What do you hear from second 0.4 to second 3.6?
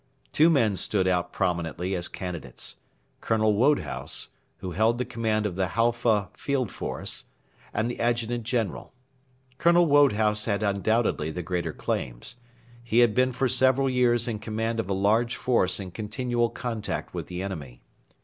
men stood out prominently as candidates Colonel